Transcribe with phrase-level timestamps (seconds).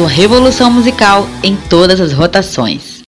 [0.00, 3.02] Sua revolução musical em todas as rotações.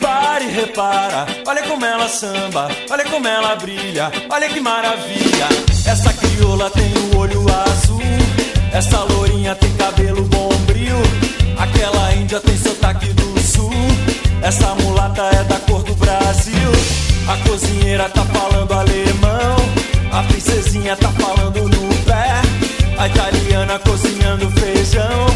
[0.00, 5.46] Pare e repara, olha como ela samba, olha como ela brilha, olha que maravilha.
[5.86, 8.00] Essa crioula tem o olho azul,
[8.72, 10.96] essa lourinha tem cabelo bombril,
[11.56, 13.33] aquela índia tem sotaque do
[14.44, 16.70] essa mulata é da cor do Brasil.
[17.26, 19.56] A cozinheira tá falando alemão,
[20.12, 22.42] a princesinha tá falando no pé,
[22.98, 25.26] a italiana cozinhando feijão,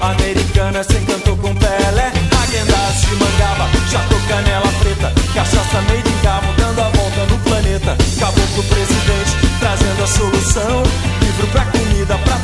[0.00, 2.10] a americana se encantou com Pelé,
[2.42, 7.94] Agendas de mangaba, chato canela preta, cachaça made in Gabo, dando a volta no planeta,
[8.18, 10.82] caboclo presidente, trazendo a solução,
[11.20, 12.43] livro pra comida, pra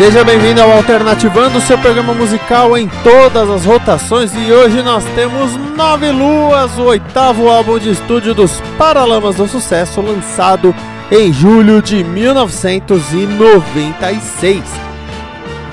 [0.00, 4.32] Seja bem-vindo ao Alternativando, seu programa musical em todas as rotações.
[4.34, 10.00] E hoje nós temos Nove Luas, o oitavo álbum de estúdio dos Paralamas do Sucesso,
[10.00, 10.74] lançado
[11.12, 14.64] em julho de 1996.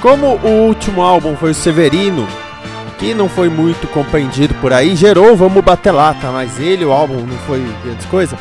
[0.01, 2.27] Como o último álbum foi o Severino,
[2.99, 7.25] que não foi muito compreendido por aí, gerou Vamos Bater Lata, mas ele, o álbum,
[7.25, 8.37] não foi grande coisa.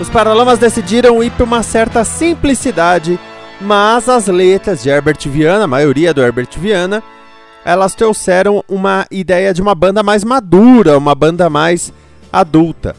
[0.00, 3.16] Os Paralamas decidiram ir para uma certa simplicidade
[3.60, 7.02] mas as letras de Herbert Viana, a maioria do Herbert Viana,
[7.64, 11.92] elas trouxeram uma ideia de uma banda mais madura, uma banda mais
[12.32, 12.96] adulta.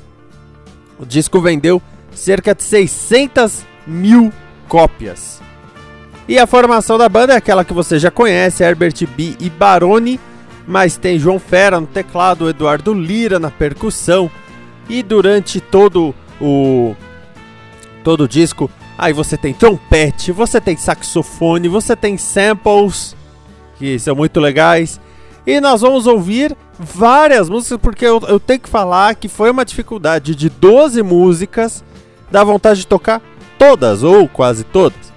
[0.99, 1.81] O disco vendeu
[2.13, 4.31] cerca de 600 mil
[4.67, 5.41] cópias.
[6.27, 10.19] E a formação da banda é aquela que você já conhece, Herbert B e Baroni,
[10.67, 14.29] mas tem João Fera no teclado, Eduardo Lira na percussão,
[14.87, 16.95] e durante todo o
[18.03, 18.69] todo o disco
[19.01, 23.15] Aí você tem trompete, você tem saxofone, você tem samples,
[23.79, 25.01] que são muito legais.
[25.45, 29.65] E nós vamos ouvir várias músicas, porque eu, eu tenho que falar que foi uma
[29.65, 31.83] dificuldade de 12 músicas
[32.31, 33.21] dá vontade de tocar
[33.59, 35.11] todas ou quase todas.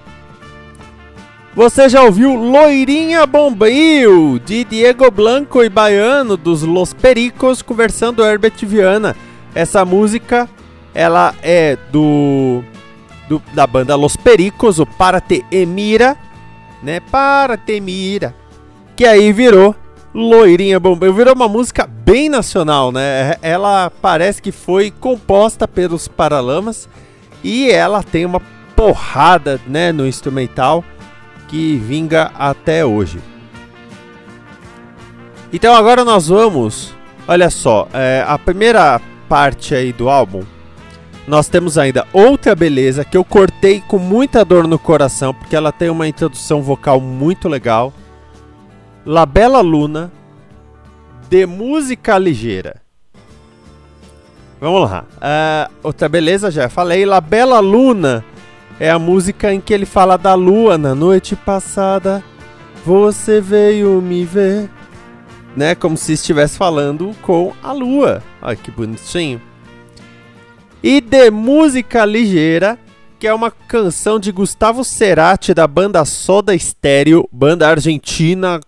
[1.54, 8.56] Você já ouviu Loirinha Bombril, de Diego Blanco e Baiano, dos Los Pericos, conversando Herbert
[8.62, 9.14] Viana.
[9.54, 10.48] Essa música,
[10.92, 12.64] ela é do,
[13.28, 16.16] do da banda Los Pericos, o Para Te Emira,
[16.82, 17.00] né?
[17.00, 18.34] Para Te Mira,
[18.96, 19.74] que aí virou
[20.14, 21.12] Loirinha Bombril.
[21.12, 23.36] Virou uma música bem nacional, né?
[23.42, 26.88] Ela parece que foi composta pelos Paralamas
[27.42, 28.40] e ela tem uma
[28.74, 30.84] porrada, né, no instrumental
[31.48, 33.20] que vinga até hoje.
[35.52, 36.92] Então agora nós vamos,
[37.28, 40.42] olha só, é, a primeira parte aí do álbum,
[41.26, 45.72] nós temos ainda outra beleza que eu cortei com muita dor no coração porque ela
[45.72, 47.92] tem uma introdução vocal muito legal.
[49.06, 50.12] La Bella Luna,
[51.28, 52.82] de música ligeira.
[54.60, 55.04] Vamos lá.
[55.16, 57.04] Uh, outra beleza já falei.
[57.04, 58.24] La Bella Luna
[58.78, 62.22] é a música em que ele fala da lua na noite passada.
[62.84, 64.68] Você veio me ver.
[65.56, 65.74] Né?
[65.74, 68.22] Como se estivesse falando com a lua.
[68.42, 69.40] Olha que bonitinho.
[70.86, 72.78] E de música ligeira,
[73.18, 78.60] que é uma canção de Gustavo Cerati da banda Soda Stereo, banda argentina.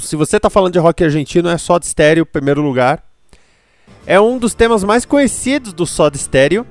[0.00, 3.02] Se você tá falando de rock argentino, é Soda Stereo, primeiro lugar.
[4.06, 6.64] É um dos temas mais conhecidos do Soda Stereo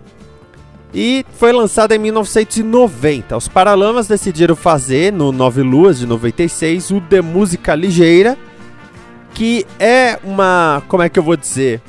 [0.94, 3.36] e foi lançada em 1990.
[3.36, 8.38] Os Paralamas decidiram fazer no Nove Luas de 96 o de música ligeira,
[9.34, 11.82] que é uma, como é que eu vou dizer?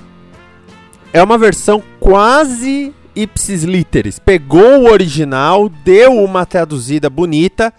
[1.12, 4.18] É uma versão quase ipsis literis.
[4.18, 7.72] Pegou o original, deu uma traduzida bonita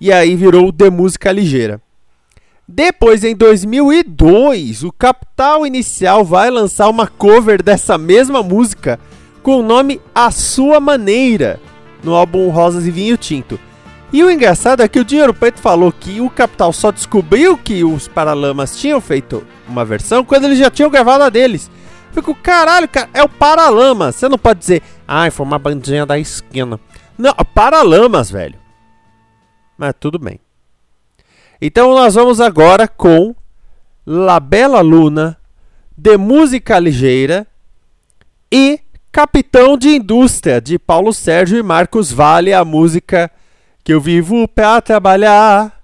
[0.00, 1.80] e aí virou de música ligeira.
[2.66, 8.98] Depois, em 2002, o Capital Inicial vai lançar uma cover dessa mesma música
[9.42, 11.60] com o nome A Sua Maneira,
[12.02, 13.60] no álbum Rosas e Vinho Tinto.
[14.10, 17.84] E o engraçado é que o Dinheiro Preto falou que o Capital só descobriu que
[17.84, 21.70] os Paralamas tinham feito uma versão quando eles já tinham gravado a deles.
[22.14, 24.14] Fico, caralho, cara, é o Paralamas.
[24.14, 26.78] Você não pode dizer, ai, foi uma bandinha da esquina.
[27.18, 28.58] Não, Paralamas, velho.
[29.76, 30.38] Mas tudo bem.
[31.60, 33.34] Então nós vamos agora com
[34.06, 35.36] La Bela Luna,
[35.96, 37.46] de música ligeira
[38.50, 38.78] e
[39.10, 43.30] Capitão de Indústria, de Paulo Sérgio e Marcos Vale, a música
[43.82, 45.83] que eu vivo para trabalhar.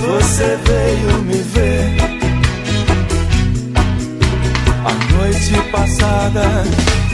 [0.00, 1.96] você veio me ver.
[4.84, 6.64] A noite passada,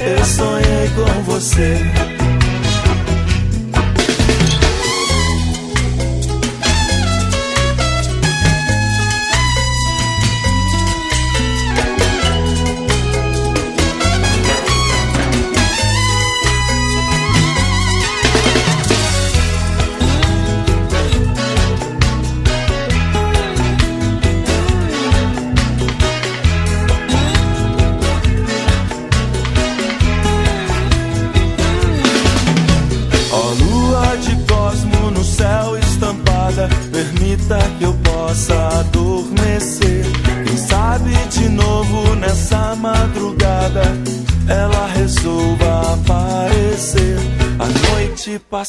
[0.00, 2.13] eu sonhei com você.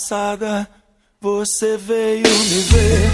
[0.08, 0.70] passada
[1.20, 3.10] você veio me ver.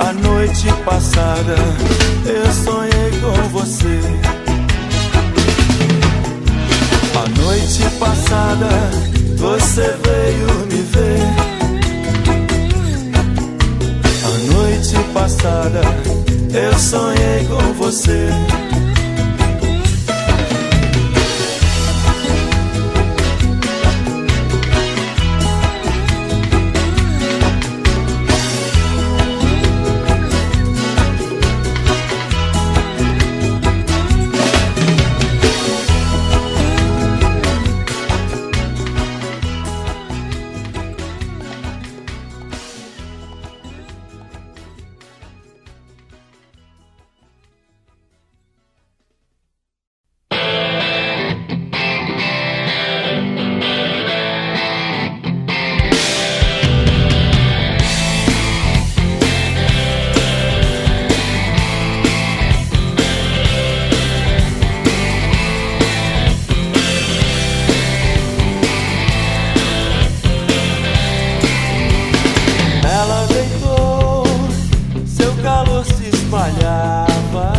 [0.00, 1.54] A noite passada
[2.26, 4.00] eu sonhei com você.
[7.14, 8.68] A noite passada
[9.36, 11.22] você veio me ver.
[14.24, 15.80] A noite passada
[16.52, 18.61] eu sonhei com você.
[76.32, 77.52] espalhava.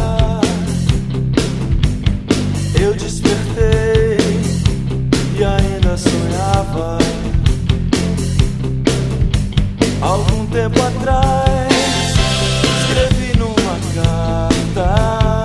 [2.82, 4.18] Eu despertei
[5.38, 6.98] e ainda sonhava.
[10.02, 11.72] Algum tempo atrás,
[12.80, 15.44] escrevi numa carta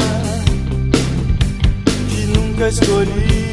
[2.08, 3.50] que nunca escolhi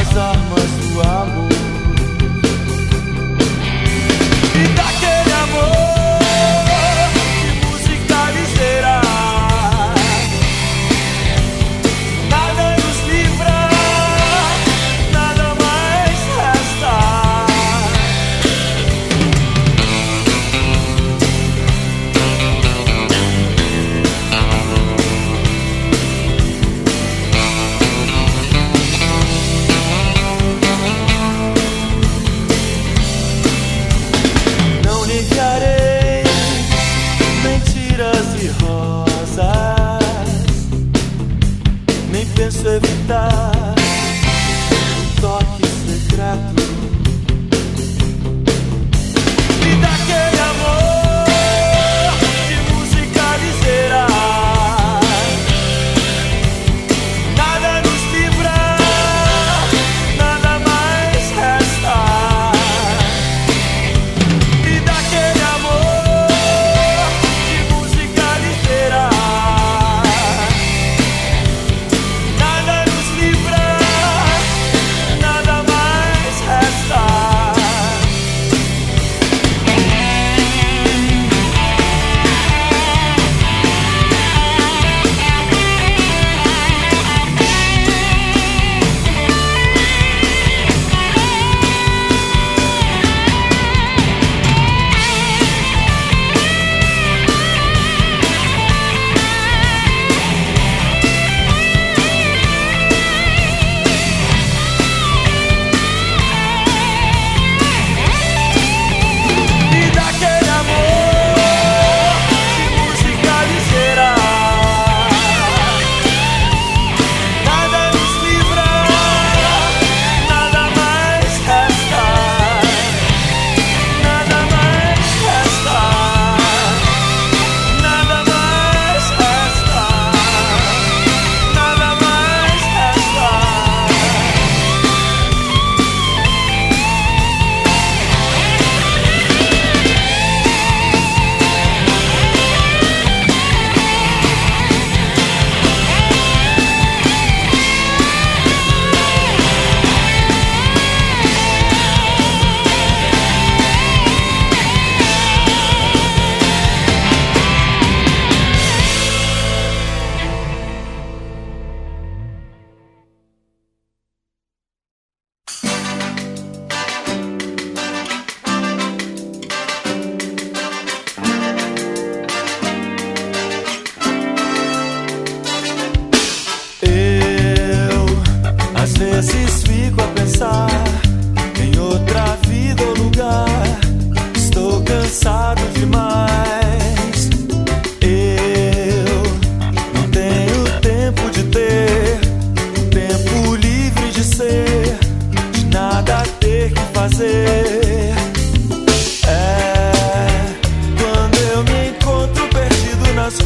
[0.00, 1.61] as armas do amor.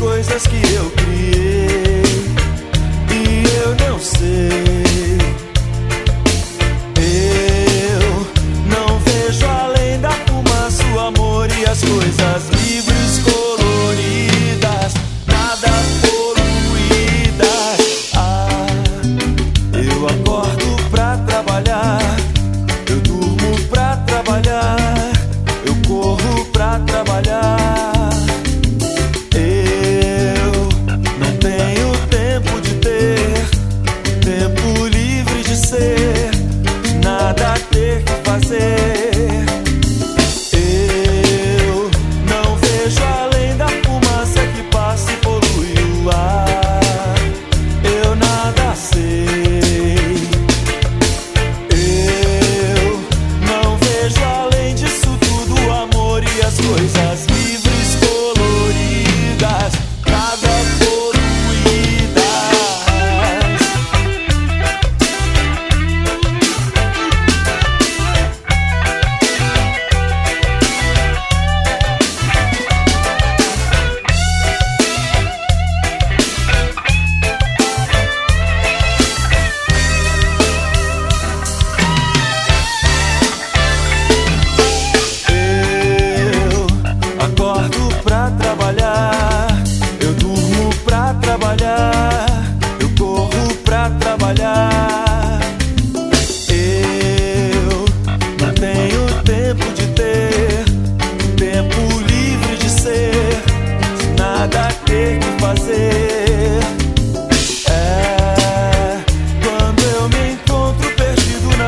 [0.06, 0.95] coisas que eu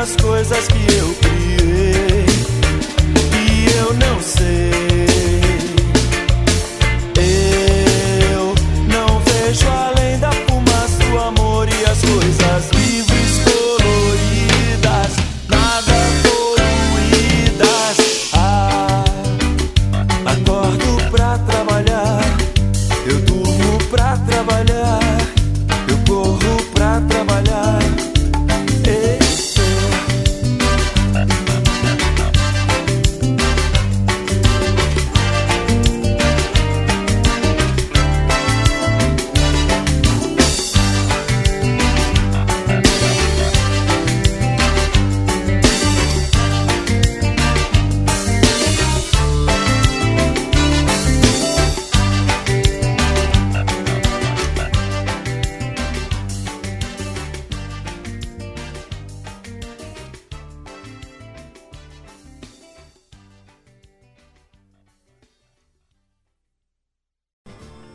[0.09, 2.25] nas coisas que eu criei
[3.35, 4.68] e eu não sei.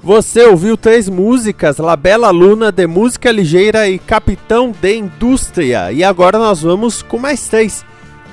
[0.04, 5.94] Você ouviu três músicas, La Bella Luna, de Música Ligeira e Capitão de Indústria.
[5.94, 7.86] E agora nós vamos com mais três.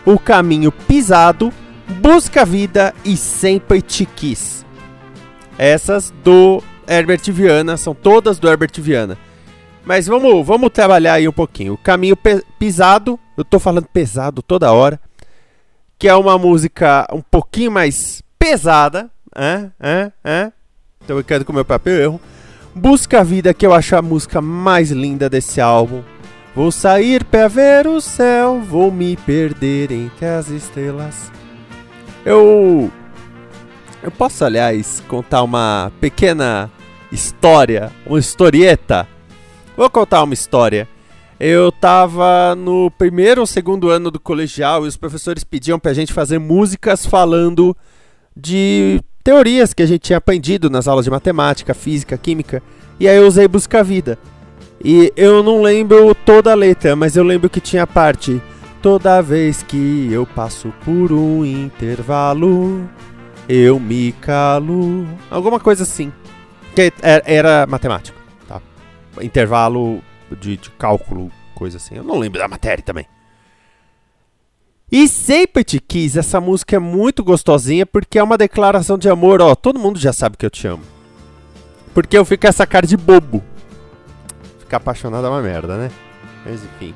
[0.04, 1.52] O Caminho Pisado,
[2.00, 4.66] Busca Vida e Sempre Te Quis.
[5.56, 9.16] Essas do Herbert Viana, são todas do Herbert Viana.
[9.85, 11.74] Mas vamos, vamos trabalhar aí um pouquinho.
[11.74, 12.18] O Caminho
[12.59, 15.00] Pisado, eu tô falando pesado toda hora,
[15.96, 20.52] que é uma música um pouquinho mais pesada, é, é, é.
[21.11, 22.20] Tô brincando com o meu próprio erro.
[22.73, 26.03] Busca a Vida, que eu acho a música mais linda desse álbum.
[26.55, 31.33] Vou sair pra ver o céu, vou me perder entre as estrelas.
[32.25, 32.92] Eu.
[34.01, 36.70] Eu posso, aliás, contar uma pequena
[37.11, 39.09] história, uma historieta.
[39.77, 40.87] Vou contar uma história.
[41.40, 46.12] Eu tava no primeiro ou segundo ano do colegial e os professores pediam pra gente
[46.12, 47.77] fazer músicas falando
[48.37, 52.62] de teorias que a gente tinha aprendido nas aulas de matemática, física, química.
[52.98, 54.18] E aí eu usei Busca Vida.
[54.83, 58.40] E eu não lembro toda a letra, mas eu lembro que tinha a parte.
[58.83, 62.88] Toda vez que eu passo por um intervalo,
[63.46, 65.06] eu me calo.
[65.30, 66.11] Alguma coisa assim.
[66.74, 68.61] Que era, era matemático, tá?
[69.20, 70.02] Intervalo
[70.40, 71.96] de, de cálculo, coisa assim.
[71.96, 73.06] Eu não lembro da matéria também.
[74.90, 79.40] E sempre te quis, essa música é muito gostosinha porque é uma declaração de amor,
[79.40, 80.83] ó, todo mundo já sabe que eu te amo.
[81.94, 83.42] Porque eu fico essa cara de bobo.
[84.59, 85.90] Ficar apaixonado é uma merda, né?
[86.44, 86.94] Mas enfim.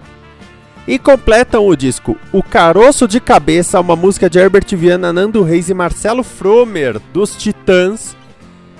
[0.87, 5.70] E completam o disco O Caroço de Cabeça, uma música de Herbert Viana, Nando Reis
[5.70, 8.16] e Marcelo Fromer, dos Titãs.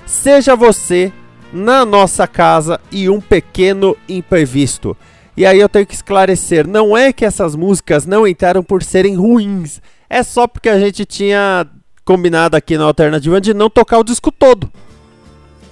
[0.05, 1.13] Seja você
[1.53, 4.97] na nossa casa e um pequeno imprevisto.
[5.37, 9.17] E aí eu tenho que esclarecer, não é que essas músicas não entraram por serem
[9.17, 11.67] ruins, é só porque a gente tinha
[12.05, 14.71] combinado aqui na alternativa de não tocar o disco todo.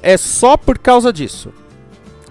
[0.03, 1.53] é só por causa disso.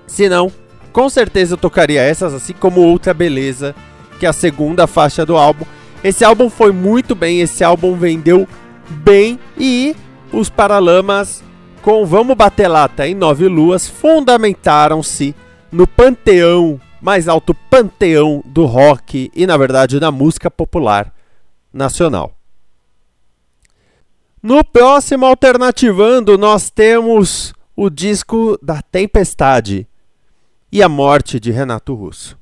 [0.06, 0.52] Se não,
[0.92, 3.74] com certeza eu tocaria essas, assim como outra beleza,
[4.20, 5.66] que é a segunda faixa do álbum.
[6.04, 8.46] Esse álbum foi muito bem, esse álbum vendeu
[8.90, 9.96] bem e
[10.34, 11.42] os Paralamas
[11.82, 15.34] com Vamos Bater Lata em Nove Luas fundamentaram-se
[15.72, 21.14] no panteão, mais alto panteão do rock e, na verdade, da música popular
[21.74, 22.34] nacional.
[24.42, 29.88] No próximo Alternativando, nós temos o disco da Tempestade
[30.72, 32.40] e a morte de Renato Russo.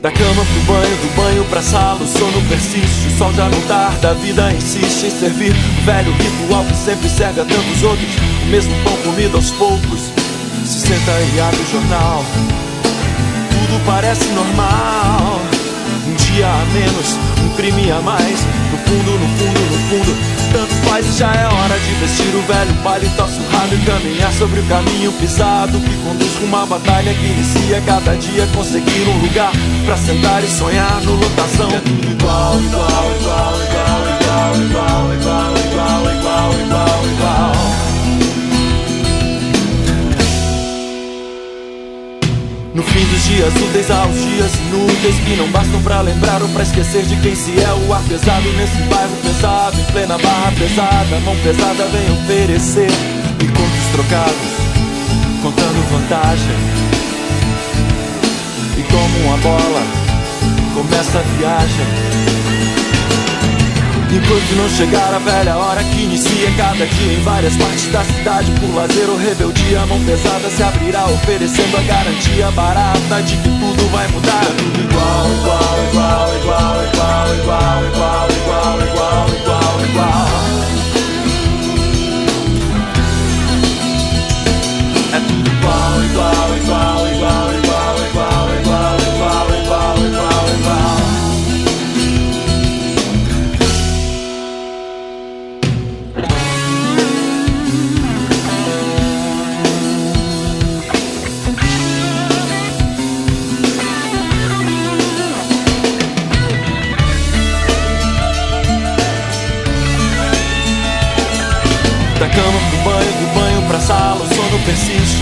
[0.00, 3.60] Da cama pro banho, do banho pra sala, o sono persiste, o sol já não
[3.62, 8.08] tarda, a vida insiste em servir o velho ritual que sempre serve a tantos outros,
[8.42, 10.10] o mesmo pão comido aos poucos.
[10.64, 12.24] Se senta e abre o jornal,
[13.50, 15.40] tudo parece normal.
[16.06, 18.40] Um dia a menos, um crime a mais,
[18.88, 20.16] fundo, no fundo, no fundo.
[20.52, 24.60] Tanto faz e já é hora de vestir o velho paletó surrado e caminhar sobre
[24.60, 29.52] o caminho pisado que conduz com uma batalha que inicia cada dia conseguir um lugar
[29.84, 31.70] pra sentar e sonhar no lotação.
[31.70, 37.57] É tudo igual, igual, igual, igual, igual, igual, igual, igual, igual, igual, igual.
[42.78, 46.48] No fim dos dias úteis há os dias inúteis Que não bastam pra lembrar ou
[46.50, 50.52] pra esquecer de quem se é O ar pesado nesse bairro pesado Em plena barra
[50.52, 52.90] pesada, mão pesada vem oferecer.
[53.42, 54.52] E contos trocados,
[55.42, 56.56] contando vantagem.
[58.76, 59.82] E como uma bola,
[60.72, 62.37] começa a viagem
[64.10, 68.50] Enquanto não chegar a velha hora que inicia cada dia em várias partes da cidade
[68.52, 73.48] Por lazer ou rebeldia, a mão pesada se abrirá Oferecendo a garantia barata de que
[73.48, 74.44] tudo vai mudar.
[74.56, 79.57] Tudo igual, igual, igual, igual, igual, igual, igual, igual, igual, igual, igual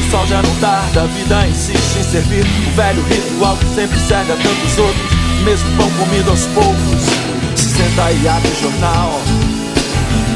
[0.06, 3.98] o sol já não tarda, a vida insiste em servir o velho ritual que sempre
[3.98, 5.12] serve a tantos outros,
[5.44, 7.02] mesmo pão comido aos poucos.
[7.56, 9.20] Se senta e abre o jornal,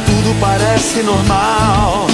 [0.06, 2.06] tudo parece normal.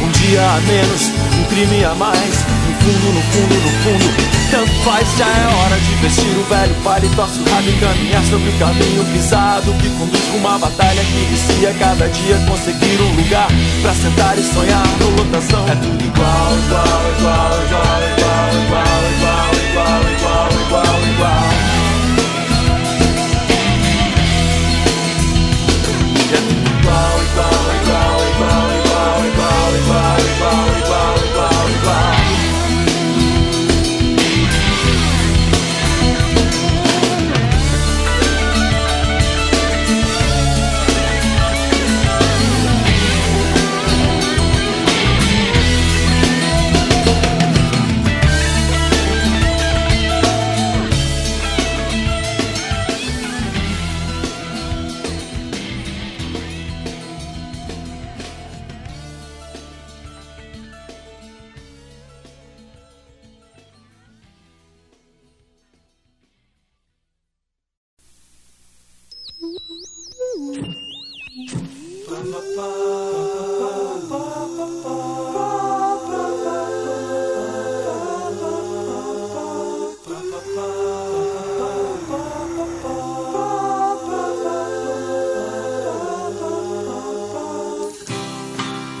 [0.00, 4.37] Um dia a menos, um crime a mais, no fundo, no fundo, no fundo.
[4.50, 8.58] Tanto faz, já é hora de vestir o velho paletó surrado e caminhar sobre o
[8.58, 13.48] caminho pisado que conduz com uma batalha que inicia cada dia conseguir um lugar
[13.82, 15.68] pra sentar e sonhar no lotação.
[15.68, 16.84] É tudo igual, igual,
[17.18, 18.97] igual, igual, igual, igual,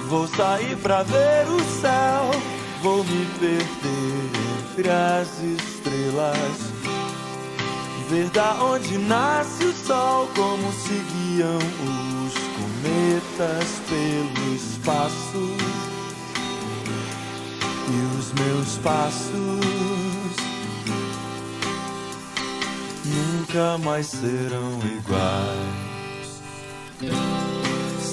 [0.08, 2.30] Vou sair pra ver o céu,
[2.82, 4.30] vou me perder
[4.78, 6.78] entre as estrelas.
[8.08, 15.56] Ver da onde nasce o sol, como se guiam os cometas pelo espaço.
[17.90, 20.36] E os meus passos
[23.04, 25.87] nunca mais serão iguais.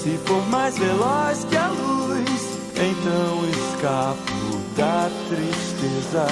[0.06, 6.28] Se for mais veloz que a luz, então escapo da tristeza.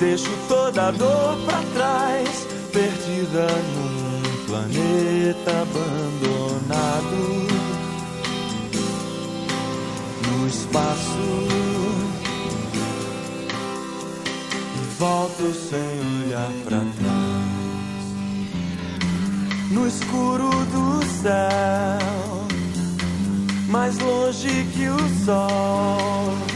[0.00, 7.20] Deixo toda a dor pra trás, perdida num planeta abandonado.
[10.26, 11.46] No espaço,
[14.74, 17.11] e volto sem olhar pra trás.
[19.72, 22.46] No escuro do céu,
[23.68, 26.51] mais longe que o sol.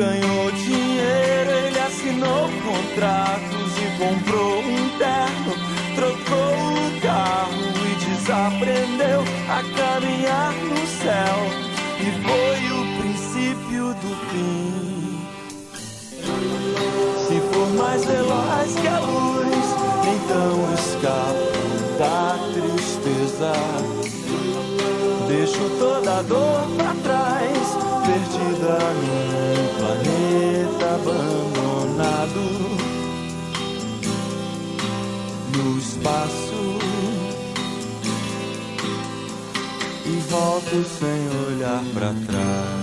[0.00, 5.52] Ganhou dinheiro, ele assinou contratos e comprou um terno,
[5.94, 11.36] trocou o carro e desaprendeu a caminhar no céu.
[12.00, 15.20] E foi o princípio do fim.
[17.26, 19.66] Se for mais veloz que a luz,
[20.16, 21.60] então escapo
[21.98, 23.52] da tristeza.
[25.28, 27.59] Deixo toda a dor pra trás,
[28.04, 32.44] perdida num planeta abandonado.
[35.56, 36.62] No espaço,
[40.06, 42.79] e volto sem olhar pra trás.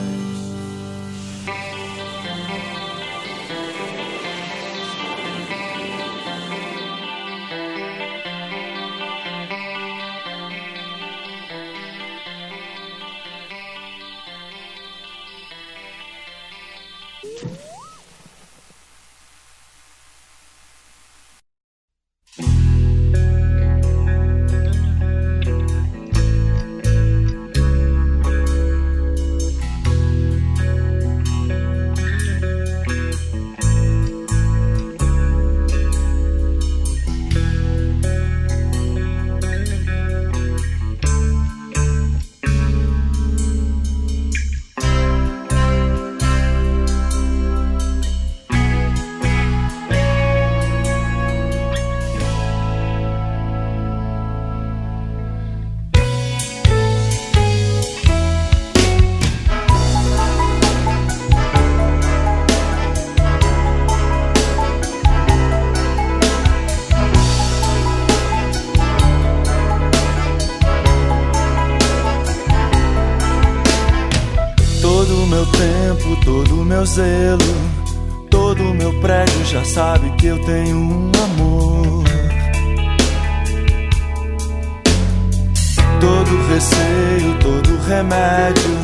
[85.99, 88.77] Todo receio, todo remédio,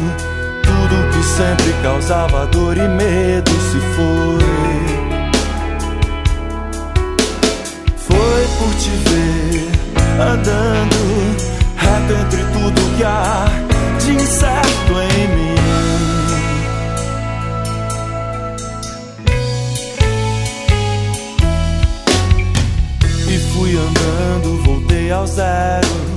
[0.64, 4.84] tudo que sempre causava dor e medo se foi.
[7.98, 9.74] Foi por te ver
[10.20, 11.04] andando
[11.78, 13.46] reto entre tudo que há
[14.00, 15.54] de incerto em mim.
[23.28, 26.13] E fui andando, voltei ao zero.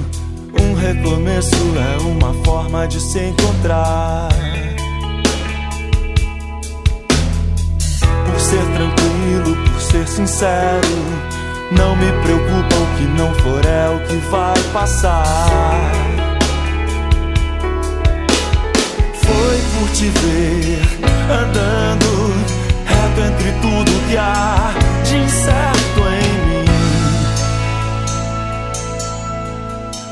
[0.78, 4.28] Recomeço é uma forma de se encontrar.
[8.24, 10.88] Por ser tranquilo, por ser sincero.
[11.72, 15.92] Não me preocupa o que não for, é o que vai passar.
[19.14, 20.80] Foi por te ver
[21.30, 22.32] andando
[22.84, 24.72] reto entre tudo que há
[25.04, 26.45] de incerto em mim.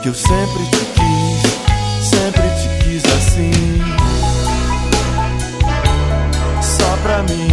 [0.05, 3.53] Que eu sempre te quis, sempre te quis assim.
[6.61, 7.49] Só pra mim,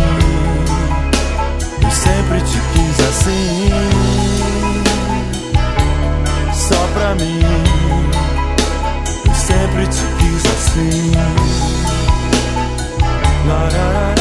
[1.82, 3.70] eu sempre te quis assim.
[6.54, 7.40] Só pra mim,
[9.26, 11.12] eu sempre te quis assim.
[13.48, 14.21] Lararararara.